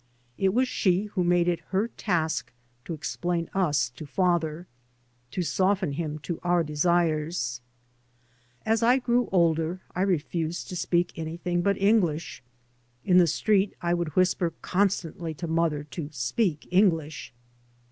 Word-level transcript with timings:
It 0.35 0.51
was 0.51 0.67
she 0.67 1.03
who 1.13 1.23
made 1.23 1.47
it 1.47 1.59
her 1.67 1.89
task 1.89 2.51
to 2.85 2.95
explain 2.95 3.51
us 3.53 3.87
to 3.91 4.07
father, 4.07 4.65
to 5.29 5.43
soften 5.43 5.91
him 5.91 6.17
to 6.23 6.39
our 6.43 6.63
desires. 6.63 7.61
As 8.65 8.81
I 8.81 8.97
grew 8.97 9.29
older 9.31 9.81
I 9.95 10.01
refused 10.01 10.69
to 10.69 10.75
speak 10.75 11.13
anything 11.19 11.61
but 11.61 11.77
English. 11.77 12.41
In 13.05 13.17
the 13.19 13.27
street 13.27 13.75
I 13.79 13.93
would 13.93 14.15
whisper 14.15 14.55
constantly 14.63 15.35
to 15.35 15.45
mother 15.45 15.83
to 15.91 16.09
speak 16.11 16.67
English. 16.71 17.31